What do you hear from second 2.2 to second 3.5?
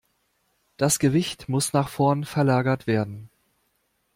verlagert werden.